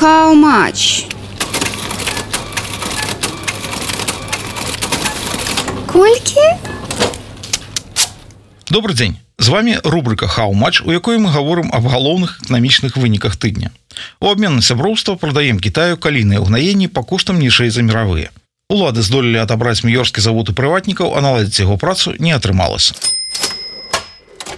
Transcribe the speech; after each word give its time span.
How 0.00 0.34
much? 0.34 1.06
Колькі? 5.86 6.40
Добрый 8.70 8.94
дзень 8.94 9.16
з 9.38 9.48
вами 9.48 9.78
рубрика 9.84 10.26
хау-матч 10.26 10.82
у 10.82 10.90
якой 10.90 11.18
мы 11.18 11.30
гаворым 11.30 11.70
аб 11.72 11.86
галоўных 11.86 12.42
эканамічных 12.42 12.96
выніках 12.96 13.36
тыдня. 13.36 13.70
У 14.18 14.26
обмен 14.26 14.56
на 14.56 14.62
сяброўства 14.62 15.14
прадаем 15.14 15.60
Китаю 15.60 15.96
калійныя 15.96 16.42
ўгнаенні 16.42 16.88
па 16.88 17.02
коштам 17.02 17.38
нішэй 17.38 17.70
за 17.70 17.86
мировые. 17.86 18.34
Улады 18.68 19.02
здолелі 19.02 19.38
адабраць 19.46 19.84
міёрскі 19.86 20.18
завод 20.18 20.50
і 20.50 20.58
прыватнікаў 20.58 21.14
а 21.14 21.22
наладзіць 21.22 21.62
яго 21.62 21.78
працу 21.78 22.18
не 22.18 22.34
атрымалася 22.34 22.98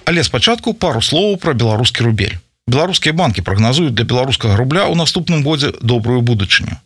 але 0.07 0.23
спачатку 0.25 0.73
пару 0.73 1.03
словаў 1.03 1.37
про 1.37 1.53
беларускі 1.53 2.07
рубель 2.07 2.39
беларускія 2.67 3.15
банки 3.15 3.43
прагназуюць 3.43 3.95
для 3.95 4.05
беларускага 4.05 4.57
рубля 4.57 4.91
ў 4.91 4.99
наступным 4.99 5.47
годзе 5.47 5.71
добрую 5.81 6.21
будучыню 6.21 6.83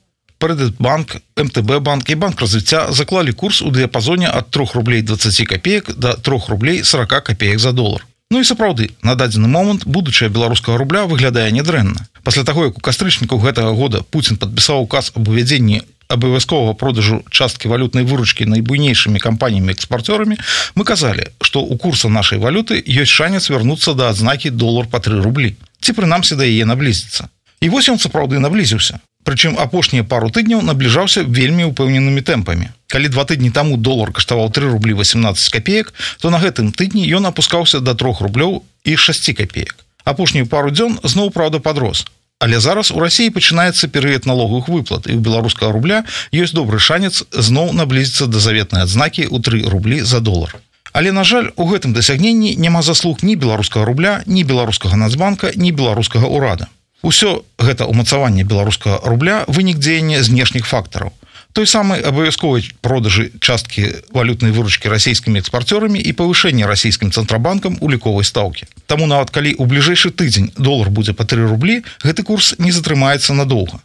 банк 0.79 1.17
мтб 1.37 1.81
банк 1.81 2.11
і 2.11 2.15
банк 2.15 2.41
развіцця 2.41 2.93
заклалі 2.93 3.33
курс 3.33 3.63
у 3.63 3.71
дыяпазоне 3.71 4.29
ад 4.29 4.51
3 4.51 4.67
рублей 4.75 5.03
20 5.03 5.49
копеек 5.49 5.97
до 5.97 6.13
3 6.15 6.41
рублей 6.49 6.85
40 6.85 7.25
копеек 7.25 7.59
за 7.59 7.73
долар 7.73 8.07
Ну 8.31 8.39
і 8.41 8.45
сапраўды 8.45 8.91
на 9.03 9.17
дадзены 9.17 9.49
момант 9.49 9.87
будучая 9.87 10.29
беларускага 10.29 10.79
рубля 10.79 11.05
выглядае 11.05 11.51
нядрэнна 11.51 12.07
пасля 12.23 12.45
таго 12.45 12.65
як 12.65 12.77
у 12.79 12.81
кастрычніку 12.81 13.41
гэтага 13.41 13.73
года 13.73 14.03
Путін 14.11 14.37
подпісаў 14.37 14.85
указ 14.85 15.13
об 15.17 15.29
увядзенні 15.29 15.83
абавязковага 16.09 16.75
продажу 16.75 17.23
часткі 17.31 17.69
валютнай 17.69 18.05
выручкі 18.05 18.45
найбуйнейшымі 18.45 19.19
кампаніямі 19.19 19.73
экспарцёрамі 19.73 20.37
мы 20.75 20.85
казалі 20.85 21.27
што 21.41 21.65
у 21.65 21.77
курса 21.77 22.09
нашай 22.09 22.39
валюты 22.39 22.79
ёсць 22.85 23.11
шанец 23.11 23.51
вярнуцца 23.51 23.95
да 23.95 24.11
адзнакі 24.11 24.51
долар 24.51 24.87
по 24.87 25.01
3 25.01 25.21
рублі 25.25 25.57
ці 25.81 25.93
прынамсі 25.93 26.37
да 26.41 26.45
яе 26.49 26.65
наблізіцца 26.65 27.29
і 27.61 27.69
вось 27.69 27.89
ён 27.93 27.99
сапраўды 27.99 28.39
наблізіўся 28.39 29.01
Прычым 29.25 29.59
апошнія 29.61 30.05
пару 30.05 30.31
тыдняў 30.33 30.63
набліжаўся 30.65 31.23
вельмі 31.23 31.69
ўпэўненымі 31.71 32.25
тэмпамі. 32.25 32.73
Калі 32.89 33.13
два 33.13 33.29
тыдні 33.29 33.53
таму 33.53 33.77
долар 33.77 34.13
каштаваў 34.17 34.49
3 34.49 34.73
рублі 34.73 34.97
18 34.97 35.53
копеек, 35.53 35.93
то 36.21 36.31
на 36.33 36.41
гэтым 36.41 36.73
тыдні 36.73 37.05
ён 37.05 37.29
апускаўся 37.29 37.85
да 37.85 37.95
трох 37.95 38.25
рублёў 38.25 38.65
і 38.85 38.97
6 38.97 39.37
копеек. 39.37 39.77
Апошнюю 40.05 40.49
пару 40.49 40.73
дзён 40.73 40.97
зноў 41.05 41.31
праўда 41.31 41.61
подрос. 41.61 42.07
Але 42.41 42.57
зараз 42.61 42.91
у 42.91 42.99
рассіі 43.05 43.29
пачынаецца 43.29 43.93
перыяд 43.93 44.25
налоговых 44.25 44.73
выплат 44.73 45.05
і 45.05 45.21
у 45.21 45.21
беларускага 45.21 45.77
рубля 45.77 46.09
ёсць 46.33 46.57
добры 46.57 46.81
шанец 46.81 47.21
зноў 47.31 47.77
наблізіцца 47.77 48.25
да 48.27 48.41
заветнай 48.41 48.89
адзнакі 48.89 49.29
ў 49.29 49.37
3 49.45 49.69
рублі 49.69 50.01
за 50.01 50.25
долар. 50.25 50.57
Але 50.93 51.13
на 51.13 51.25
жаль, 51.25 51.51
у 51.57 51.67
гэтым 51.71 51.93
дасягненні 51.93 52.57
няма 52.57 52.83
заслуг 52.83 53.23
ні 53.23 53.37
беларускага 53.37 53.87
рубля, 53.87 54.23
ні 54.27 54.45
беларускага 54.45 54.97
нацбанка, 54.97 55.53
ні 55.55 55.73
беларускага 55.73 56.27
ўрада. 56.27 56.67
Усё 57.03 57.43
гэта 57.59 57.87
умацаванне 57.87 58.45
беларускага 58.45 59.01
рубля 59.05 59.45
вынік 59.49 59.79
дзеяння 59.79 60.23
знешніх 60.23 60.67
фактараў. 60.67 61.13
Той 61.53 61.67
самы 61.67 61.99
абавязковай 61.99 62.63
продажы 62.81 63.33
часткі 63.41 64.07
валютнай 64.15 64.55
выручкі 64.55 64.87
расійскімі 64.87 65.41
экспарцёрамі 65.43 65.99
і 65.99 66.13
павышэнне 66.15 66.67
расійскім 66.67 67.11
цэнтрабанкам 67.11 67.79
уліковай 67.81 68.23
стаўкі. 68.23 68.71
Таму 68.87 69.11
нават 69.11 69.35
калі 69.35 69.57
ў 69.59 69.67
бліжэйшы 69.67 70.15
тыдзень 70.15 70.55
долар 70.55 70.95
будзе 70.95 71.13
па 71.13 71.27
3 71.27 71.51
рублі, 71.51 71.83
гэты 72.07 72.23
курс 72.23 72.55
не 72.59 72.71
затрымаецца 72.71 73.35
надоўга. 73.35 73.83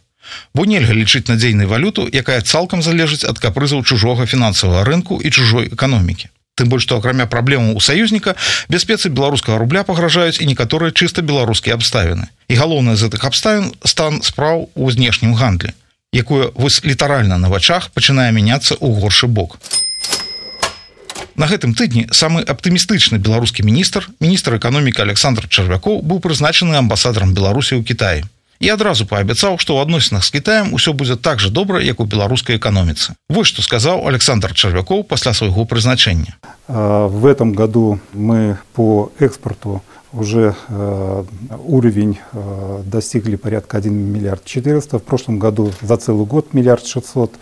Бо 0.54 0.66
нельга 0.66 0.94
лічыць 0.94 1.26
надзейнай 1.26 1.66
валюту, 1.66 2.06
якая 2.06 2.40
цалкам 2.40 2.82
залежыць 2.82 3.26
ад 3.26 3.42
капрызаў 3.42 3.82
чужога 3.82 4.26
фінансавага 4.26 4.86
рынку 4.86 5.18
і 5.18 5.30
чужой 5.30 5.66
эканомікі. 5.66 6.30
Тым 6.56 6.70
больш 6.72 6.88
што 6.88 6.96
акрамя 6.96 7.26
праблему 7.28 7.76
у 7.76 7.80
саюзніка 7.84 8.32
бяспецы 8.72 9.10
беларускага 9.12 9.58
рубля 9.60 9.84
пагражаюць 9.84 10.40
і 10.40 10.48
некаторыя 10.48 10.88
чыста 10.88 11.20
беларускія 11.20 11.76
абставіны. 11.76 12.32
І 12.48 12.54
галоўнае 12.56 12.96
з 12.96 13.04
гэтых 13.04 13.26
абставін 13.28 13.74
стан 13.84 14.22
спраў 14.24 14.70
у 14.72 14.90
знешнім 14.90 15.36
гандлі, 15.36 15.76
якое 16.16 16.48
вось 16.56 16.80
літаральна 16.80 17.36
на 17.36 17.52
вачах 17.52 17.90
пачынае 17.92 18.32
мяняцца 18.32 18.72
ў 18.72 18.88
горшы 19.04 19.28
бок. 19.28 19.60
На 21.36 21.44
гэтым 21.44 21.76
тыдні 21.76 22.08
самы 22.16 22.40
аптымістычны 22.40 23.20
беларускі 23.20 23.60
міністр, 23.60 24.08
міністр 24.24 24.56
эканомікі 24.56 25.04
Александр 25.04 25.44
Чарвякоў 25.52 26.00
быў 26.00 26.24
прызначаны 26.24 26.80
амбасадарам 26.80 27.36
Беларусі 27.36 27.76
ў 27.76 27.84
Кіаі 27.84 28.24
і 28.60 28.68
адразу 28.70 29.06
паабяцаў 29.06 29.58
што 29.58 29.76
ў 29.76 29.82
адносінах 29.82 30.24
з 30.24 30.30
кітаем 30.38 30.72
усё 30.72 30.92
будзе 30.92 31.16
так 31.16 31.40
жа 31.40 31.50
добра 31.50 31.80
як 31.82 32.00
у 32.00 32.04
беларускай 32.04 32.56
эканоміцы 32.56 33.16
вось 33.28 33.48
што 33.48 33.62
сказаў 33.62 34.06
александр 34.08 34.54
чарвякоў 34.54 35.04
пасля 35.04 35.34
свайго 35.34 35.64
прызначэння 35.64 36.36
в 36.68 37.26
этом 37.26 37.52
году 37.52 38.00
мы 38.12 38.58
по 38.72 39.12
экспорту 39.18 39.82
уже 40.12 40.54
уровень 41.64 42.18
достигли 42.84 43.36
порядка 43.36 43.78
1 43.78 43.92
миллиард 43.92 44.44
400 44.44 44.98
в 44.98 45.02
прошлом 45.02 45.38
году 45.38 45.72
за 45.82 45.96
целый 45.96 46.26
год 46.26 46.54
миллиард 46.54 46.86
600 46.86 47.34
и 47.34 47.36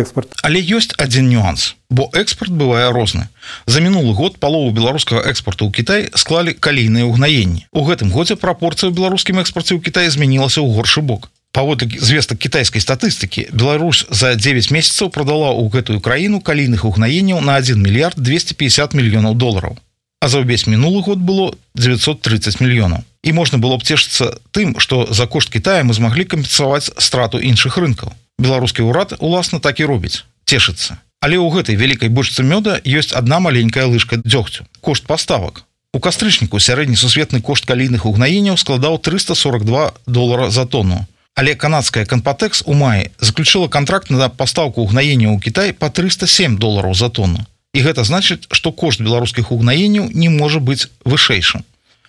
экспорт. 0.00 0.32
Але 0.42 0.60
ёсць 0.60 0.94
один 0.96 1.28
нюанс 1.28 1.76
бо 1.92 2.08
экспорт 2.14 2.50
бывае 2.50 2.90
розны. 2.90 3.28
За 3.66 3.80
мінулы 3.80 4.14
год 4.14 4.40
палову 4.40 4.72
беларускага 4.72 5.28
экспорту 5.28 5.68
ў 5.68 5.70
Кітай 5.76 6.00
склалі 6.16 6.56
калійныя 6.56 7.04
ўгнаенні. 7.04 7.68
У 7.72 7.84
гэтым 7.84 8.08
годзе 8.08 8.40
прапорцыя 8.40 8.88
ў 8.88 8.96
беларускім 8.96 9.44
экспорце 9.44 9.76
ў 9.76 9.84
Кітай 9.84 10.08
змянілася 10.08 10.64
ў 10.64 10.72
горшы 10.72 11.04
бок. 11.04 11.28
Паводле 11.52 11.92
звестак 12.00 12.40
кітайскай 12.40 12.80
статыстыкі 12.80 13.52
Беларусь 13.52 14.08
за 14.08 14.32
9 14.40 14.72
месяцаў 14.72 15.12
продала 15.12 15.52
ў 15.52 15.68
гэтую 15.68 16.00
краіну 16.00 16.40
калійных 16.40 16.88
угнаенняў 16.88 17.44
на 17.44 17.60
1 17.60 17.76
мільярд 17.76 18.16
250 18.16 18.96
мільёнаў 18.96 19.36
долараў 19.36 19.76
а 20.22 20.28
за 20.30 20.38
ўвесь 20.38 20.70
мінулы 20.70 21.02
год 21.02 21.18
было 21.18 21.50
930 21.74 22.62
мільёнаў. 22.62 23.02
І 23.26 23.32
можна 23.34 23.58
было 23.58 23.76
б 23.76 23.82
цешыцца 23.82 24.38
тым 24.54 24.78
што 24.78 25.10
за 25.10 25.26
кошт 25.26 25.50
Китая 25.50 25.82
мы 25.82 25.92
змаглі 25.92 26.24
кампенсаваць 26.24 26.94
страту 26.96 27.42
іншых 27.42 27.76
рынкаў 27.76 28.14
беларускі 28.42 28.90
ўрад 28.90 29.16
уласна 29.22 29.62
так 29.62 29.78
і 29.78 29.88
робіць 29.88 30.26
цешыцца 30.50 30.98
але 31.22 31.38
ў 31.38 31.48
гэтай 31.54 31.78
вялікай 31.78 32.10
бочцы 32.10 32.42
мёда 32.42 32.82
ёсць 32.82 33.14
одна 33.14 33.38
маленькая 33.38 33.86
лыжка 33.86 34.18
дзёгцю. 34.18 34.66
Кошт 34.82 35.06
паставак. 35.06 35.62
У 35.94 36.02
кастрычніку 36.02 36.58
сярэдні 36.58 36.98
сусветны 36.98 37.40
кошт 37.40 37.64
калійных 37.64 38.04
угнаенняў 38.10 38.58
складаў 38.58 38.98
342 38.98 39.94
долара 40.06 40.50
за 40.50 40.66
тонну. 40.66 41.06
Але 41.38 41.54
канадская 41.54 42.04
канпатэкс 42.04 42.66
у 42.66 42.74
маі 42.74 43.14
заключила 43.20 43.68
контракт 43.68 44.10
на 44.10 44.28
пастаўку 44.28 44.82
угнаення 44.82 45.30
ў 45.30 45.38
Кітай 45.38 45.72
по 45.72 45.88
307 45.88 46.58
долараў 46.58 46.98
за 46.98 47.08
тонну. 47.08 47.46
І 47.72 47.86
гэта 47.86 48.02
значыць 48.02 48.50
што 48.50 48.72
кошт 48.74 49.00
беларускіх 49.00 49.54
угнаенняў 49.54 50.10
не 50.10 50.28
можа 50.28 50.58
быць 50.58 50.90
вышэйшым 51.06 51.62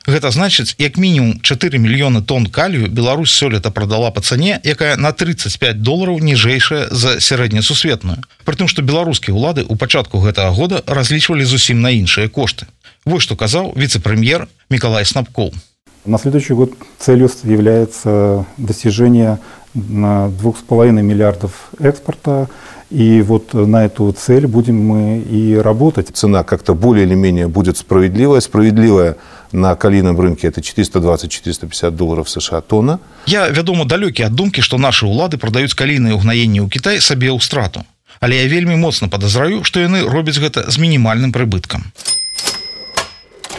Гэта 0.06 0.32
значыць 0.36 0.76
як 0.78 0.98
мінімум 0.98 1.40
4 1.42 1.80
мільёны 1.80 2.22
тонн 2.22 2.48
калію 2.48 2.92
Беларусь 2.92 3.32
сёлета 3.32 3.72
продала 3.72 4.12
по 4.12 4.22
цане 4.22 4.60
якая 4.64 4.98
на 4.98 5.12
35 5.12 5.82
долараў 5.82 6.20
ніжэйшая 6.20 6.88
за 6.92 7.20
сярэднесусветную. 7.24 8.20
Притым 8.44 8.68
что 8.68 8.82
беларускія 8.82 9.32
ўлады 9.32 9.64
у 9.64 9.76
пачатку 9.76 10.20
гэтага 10.20 10.52
года 10.52 10.84
разлічвалі 10.88 11.46
зусім 11.46 11.80
на 11.80 11.96
іншыя 11.96 12.28
кошты. 12.28 12.68
Вось 13.06 13.24
что 13.24 13.36
казаў 13.36 13.72
віце-прэм'ер 13.80 14.48
Миколай 14.70 15.06
снапкол 15.06 15.54
на 16.06 16.18
следующий 16.18 16.54
год 16.54 16.74
целью 17.00 17.30
является 17.44 18.46
достижение 18.58 19.40
на 19.74 20.30
двух 20.30 20.58
с 20.58 20.62
половиной 20.62 21.04
миллиардов 21.04 21.70
экспорта. 21.80 22.50
И 22.90 23.22
вот 23.22 23.54
на 23.54 23.86
эту 23.86 24.12
цель 24.12 24.46
будем 24.46 24.86
мы 24.86 25.20
и 25.20 25.56
работать. 25.56 26.10
Цена 26.14 26.44
как-то 26.44 26.76
более 26.76 27.06
или 27.06 27.16
менее 27.16 27.48
будет 27.48 27.78
справедливая. 27.78 28.40
Справедливая 28.42 29.16
на 29.54 29.76
калійным 29.76 30.20
рынке 30.20 30.48
это 30.48 30.62
420-450 30.62 31.92
долларов 31.92 32.30
США 32.30 32.62
тонна. 32.62 33.00
Я 33.26 33.50
вядома 33.50 33.86
далёкі 33.86 34.26
ад 34.26 34.34
думкі, 34.34 34.62
што 34.62 34.78
нашы 34.78 35.06
ўлады 35.06 35.38
прадаюць 35.38 35.74
калійныя 35.74 36.18
ўгнаенні 36.18 36.66
ў 36.66 36.70
Кітай 36.70 37.00
сабе 37.00 37.30
ў 37.30 37.40
страту. 37.40 37.86
Але 38.20 38.42
я 38.42 38.48
вельмі 38.48 38.76
моцна 38.76 39.08
падазраю, 39.08 39.64
што 39.64 39.80
яны 39.80 40.02
робяць 40.04 40.42
гэта 40.42 40.70
з 40.70 40.78
мінімальным 40.78 41.32
прыбыткам. 41.32 41.94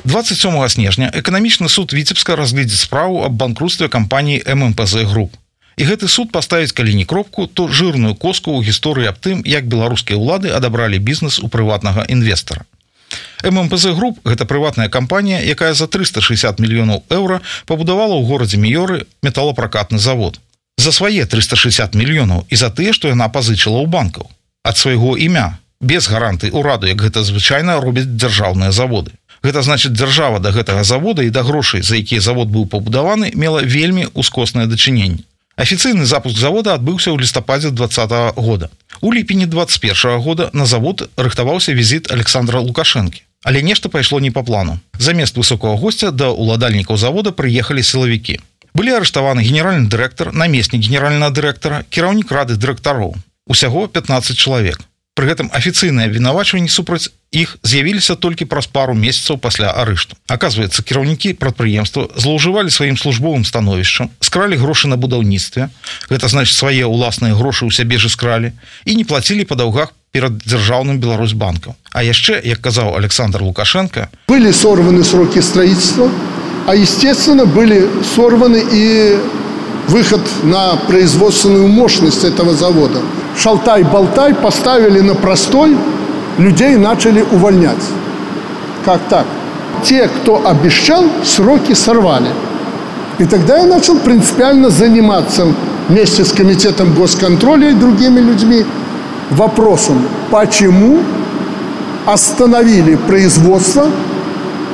27 0.04 0.69
снежня 0.69 1.10
эканамічны 1.15 1.69
суд 1.69 1.93
віцебска 1.93 2.37
разгледзець 2.37 2.84
справу 2.84 3.25
аб 3.25 3.33
банкрутстве 3.33 3.88
кампаніі 3.88 4.44
ММПЗ 4.44 5.09
груп. 5.09 5.33
І 5.77 5.84
гэты 5.89 6.09
суд 6.09 6.30
паставіць 6.30 6.72
калі 6.72 6.95
не 6.95 7.04
кропку, 7.04 7.47
то 7.47 7.66
жырную 7.68 8.15
коску 8.15 8.54
ў 8.54 8.63
гісторыі 8.63 9.10
аб 9.10 9.18
тым, 9.18 9.42
як 9.47 9.66
беларускія 9.66 10.18
ўлады 10.18 10.53
адабралі 10.54 10.98
бізнес 10.98 11.41
у 11.41 11.48
прыватнага 11.48 12.04
інвестора. 12.07 12.68
ММПЗ 13.44 13.92
груп 13.92 14.18
гэта 14.24 14.44
прыватная 14.48 14.88
кампанія 14.88 15.41
якая 15.44 15.74
за 15.74 15.86
360 15.86 16.58
мільёнаў 16.58 17.04
еўра 17.12 17.41
пабудавала 17.66 18.16
ў 18.16 18.24
горадзе 18.24 18.56
міёры 18.56 19.04
металлопракатны 19.22 19.98
завод. 19.98 20.41
За 20.78 20.92
свае 20.92 21.26
360 21.26 21.94
мільёнаў 21.94 22.46
і 22.48 22.56
за 22.56 22.70
тыя 22.70 22.92
што 22.96 23.08
яна 23.08 23.28
пазычыла 23.28 23.84
ў 23.84 23.86
банкаў. 23.86 24.30
Ад 24.64 24.80
свайго 24.80 25.16
імя 25.20 25.58
без 25.80 26.08
гаранты 26.08 26.48
ўраду 26.48 26.88
як 26.88 27.04
гэта 27.04 27.20
звычайна 27.22 27.80
робяць 27.80 28.08
дзяржаўныя 28.08 28.72
заводы. 28.72 29.12
Гэта 29.44 29.60
значит 29.60 29.92
дзяржава 29.92 30.41
да 30.41 30.50
гэтага 30.50 30.84
завода 30.84 31.22
і 31.22 31.30
да 31.30 31.44
грошай 31.44 31.82
за 31.82 32.00
якія 32.00 32.24
завод 32.24 32.48
быў 32.48 32.64
пабудаваны 32.66 33.36
мела 33.36 33.60
вельмі 33.60 34.08
ускоснае 34.14 34.66
дачыненне. 34.66 35.28
Афіцыйны 35.60 36.08
запуск 36.08 36.41
завода 36.41 36.74
адбыўся 36.74 37.12
ў 37.12 37.20
лістападзе 37.20 37.70
два 37.70 37.86
-го 37.86 38.32
года. 38.41 38.68
У 39.00 39.12
ліпені 39.12 39.46
21 39.46 39.94
-го 39.94 40.18
года 40.18 40.50
на 40.52 40.66
завод 40.66 41.08
рыхтаваўся 41.16 41.74
візіт 41.74 42.10
александра 42.10 42.60
лукашэнкі 42.60 43.22
Але 43.44 43.62
нешта 43.62 43.88
пайшло 43.88 44.20
не 44.20 44.30
по 44.30 44.42
плану. 44.42 44.80
Замест 44.98 45.36
высокого 45.36 45.76
гостя 45.76 46.10
да 46.10 46.32
уладальнікаў 46.32 46.96
завода 46.96 47.30
прыехалі 47.30 47.82
сілавікі. 47.82 48.41
былі 48.74 48.98
арыштаваны 48.98 49.46
генеральны 49.46 49.86
дырэктар 49.86 50.34
намеснік 50.34 50.82
генеральнага 50.82 51.30
дырэктара 51.30 51.84
кіраўнік 51.94 52.32
рады 52.34 52.58
дырэктароў 52.58 53.14
усяго 53.46 53.86
15 53.86 54.34
чалавек 54.36 54.82
Пры 55.14 55.30
гэтым 55.30 55.46
афіцыйныя 55.54 56.10
абвінавачванні 56.10 56.66
супраць 56.66 57.06
іх 57.30 57.54
з'явіліся 57.62 58.16
толькі 58.18 58.50
праз 58.50 58.66
пару 58.66 58.98
месяцаў 58.98 59.38
пасля 59.38 59.70
арышту. 59.70 60.18
Аказваецца, 60.26 60.82
кіраўнікі 60.82 61.38
прадпрыемства 61.38 62.10
злоўжывалі 62.18 62.74
сваім 62.74 62.98
службовым 62.98 63.46
становішчам, 63.46 64.10
скралі 64.18 64.58
грошы 64.58 64.91
на 64.91 64.98
будаўніцтве. 64.98 65.70
Гэта 66.10 66.26
значыць 66.26 66.58
свае 66.58 66.82
ўласныя 66.91 67.38
грошы 67.38 67.62
ў 67.62 67.70
сябе 67.70 68.02
ж 68.02 68.10
скралі 68.10 68.58
і 68.91 68.98
не 68.98 69.06
плацілі 69.06 69.46
па 69.46 69.54
даўгах 69.54 69.94
перад 70.15 70.39
дзяржаўным 70.47 71.01
Беларусьбанкам. 71.01 71.75
А 71.93 72.03
яшчэ, 72.07 72.41
як 72.47 72.61
казаў 72.63 72.95
Александр 72.97 73.43
Лукашенко, 73.43 74.09
были 74.28 74.53
сорваны 74.53 75.03
сроки 75.03 75.41
строительства, 75.41 76.09
а 76.69 76.75
естественно 76.77 77.47
были 77.47 77.89
сорваны 78.15 78.63
и 78.72 79.19
выход 79.89 80.21
на 80.45 80.77
производственную 80.87 81.66
мощность 81.66 82.22
этого 82.22 82.55
завода. 82.55 83.01
Шалтай-болтай 83.37 84.34
поставили 84.34 85.01
на 85.01 85.16
простой, 85.16 85.77
людей 86.39 86.77
начали 86.77 87.22
увольнять. 87.33 87.84
Как 88.84 89.01
так? 89.09 89.27
Те, 89.83 90.07
кто 90.07 90.47
обещал, 90.47 91.05
сроки 91.25 91.75
сорвали. 91.75 92.31
И 93.19 93.25
тогда 93.25 93.59
я 93.59 93.66
начал 93.66 93.99
принципиально 93.99 94.71
заниматься 94.71 95.47
вместе 95.89 96.25
с 96.25 96.33
комитетом 96.33 96.95
госконтроля 96.95 97.71
и 97.71 97.75
другими 97.75 98.21
людьми 98.21 98.65
вопросом, 99.34 100.09
почему 100.31 101.03
остановили 102.07 102.97
производство 102.97 103.91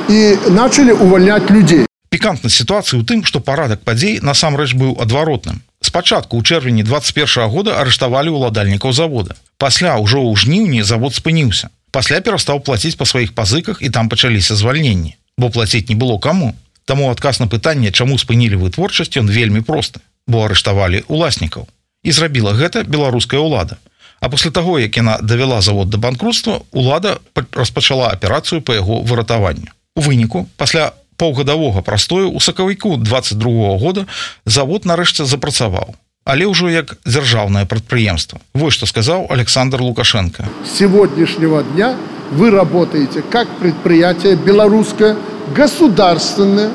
и 0.09 0.37
начали 0.49 0.91
увольнять 0.91 1.49
людей. 1.49 1.85
пікантнасць 2.11 2.59
сітуацыі 2.59 2.99
ў 2.99 3.03
тым, 3.07 3.19
што 3.25 3.39
парадак 3.39 3.81
падзей 3.87 4.19
насамрэч 4.21 4.75
быў 4.75 4.99
адваротным. 5.01 5.63
Спачатку 5.81 6.37
ў 6.37 6.45
чэрвені 6.45 6.83
21 6.83 7.49
года 7.49 7.79
арыштавалі 7.81 8.35
ўладальнікаў 8.35 8.91
завода. 8.93 9.33
Пасля 9.57 9.95
ўжо 9.97 10.19
ў 10.19 10.35
жніўні 10.37 10.83
завод 10.83 11.15
спыніўся. 11.15 11.71
Пасля 11.89 12.21
перастаў 12.21 12.59
плаціць 12.61 12.99
па 12.99 13.07
сваіх 13.07 13.33
пазыках 13.33 13.81
і 13.81 13.89
там 13.89 14.11
пачаліся 14.11 14.59
звальненні, 14.59 15.15
бо 15.39 15.49
плаціць 15.49 15.87
не 15.89 15.95
было 15.95 16.19
каму. 16.19 16.53
Таму 16.85 17.09
адказ 17.09 17.39
на 17.39 17.47
пытанне, 17.47 17.95
чаму 17.95 18.19
спынілі 18.19 18.59
вытворчасць 18.59 19.15
ён 19.17 19.31
вельмі 19.31 19.63
просты, 19.63 20.03
бо 20.27 20.45
арыштавалі 20.45 21.07
уласнікаў. 21.07 21.65
І 22.03 22.11
зрабіла 22.11 22.53
гэта 22.53 22.83
беларуская 22.83 23.39
ўлада. 23.39 23.79
А 24.21 24.29
пасля 24.29 24.51
таго, 24.51 24.77
як 24.79 24.97
яна 24.97 25.17
давяла 25.21 25.61
завод 25.61 25.89
да 25.89 25.97
банкрутства, 25.97 26.61
улада 26.71 27.17
распачала 27.51 28.07
аперацыю 28.09 28.61
па 28.61 28.77
яго 28.77 29.01
выратаванню. 29.01 29.73
У 29.95 30.01
выніку 30.01 30.47
пасля 30.57 30.93
паўгадавога 31.17 31.81
прастою 31.81 32.31
у 32.31 32.39
сакавіку 32.39 32.95
22 32.97 33.77
года 33.77 34.05
завод 34.45 34.85
нарэшце 34.85 35.25
запрацаваў 35.25 35.97
але 36.23 36.45
ўжо 36.45 36.69
як 36.69 36.97
дзяржаўнае 37.05 37.65
прадпрыемства 37.65 38.39
вось 38.53 38.77
што 38.77 38.85
сказаў 38.85 39.27
александр 39.29 39.81
лукашенко 39.81 40.47
С 40.65 40.77
сегодняшнего 40.77 41.63
дня 41.63 41.97
вы 42.31 42.51
работаете 42.51 43.21
как 43.21 43.49
предприятие 43.59 44.37
белорусское, 44.37 45.17
государственное. 45.53 46.69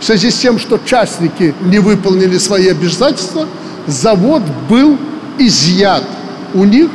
В 0.00 0.04
связи 0.04 0.30
с 0.30 0.38
тем, 0.38 0.58
что 0.58 0.78
частники 0.78 1.54
не 1.60 1.78
выполнили 1.80 2.38
свои 2.38 2.68
обязательства, 2.68 3.46
завод 3.86 4.42
был 4.70 4.98
изъят 5.38 6.04
у 6.56 6.64
них. 6.64 6.90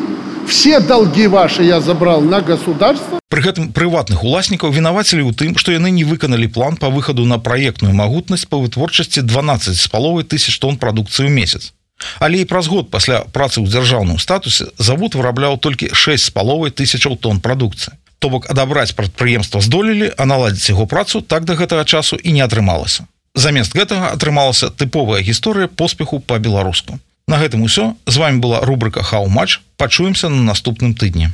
Все 0.47 0.79
долги 0.79 1.27
ваши 1.27 1.63
я 1.63 1.79
забрал 1.79 2.21
на 2.21 2.41
государство. 2.41 3.19
Пры 3.31 3.41
гэтым 3.45 3.71
прыватных 3.71 4.25
уласнікаў 4.27 4.73
вінавацілі 4.75 5.23
ў 5.23 5.31
тым, 5.31 5.55
што 5.55 5.71
яны 5.71 5.93
не 5.95 6.03
выканалі 6.03 6.51
план 6.51 6.75
па 6.75 6.89
выхаду 6.91 7.23
на 7.23 7.39
праектную 7.39 7.93
магутнасць 7.95 8.49
па 8.49 8.59
вытворчасці 8.59 9.23
12 9.23 9.77
з 9.77 9.87
паловай 9.87 10.27
тысяч 10.27 10.59
тонн 10.59 10.75
прадукцыі 10.75 11.29
ў 11.29 11.31
месяц. 11.31 11.71
Але 12.19 12.41
і 12.41 12.49
праз 12.49 12.67
год 12.67 12.91
пасля 12.91 13.23
працы 13.31 13.61
ў 13.61 13.69
дзяржаўным 13.71 14.19
статусе 14.19 14.67
завод 14.75 15.15
вырабляў 15.15 15.55
толькі 15.61 15.93
6 15.93 16.27
з 16.27 16.31
паловай 16.35 16.75
тысячаў 16.75 17.15
тонн 17.15 17.39
прадукцыі. 17.39 17.95
То 18.19 18.29
бок 18.29 18.49
адабраць 18.51 18.91
прадпрыемства 18.97 19.61
здолелі, 19.61 20.11
а 20.17 20.25
наладзіць 20.25 20.75
яго 20.75 20.85
працу 20.85 21.21
так 21.21 21.45
да 21.45 21.55
гэтага 21.55 21.85
часу 21.85 22.17
і 22.17 22.35
не 22.35 22.43
атрымалася. 22.43 23.07
Замест 23.33 23.71
гэтага 23.77 24.11
атрымалася 24.11 24.73
тыповая 24.75 25.23
гісторыя 25.23 25.71
поспеху 25.71 26.19
па-беларуску. 26.19 26.99
На 27.31 27.37
гэтым 27.39 27.61
усё 27.63 27.95
з 28.11 28.17
вами 28.19 28.43
была 28.43 28.59
рубрика 28.59 29.03
хау-матч 29.07 29.61
пачуемся 29.79 30.27
на 30.27 30.43
наступным 30.43 30.91
тыдні. 30.91 31.31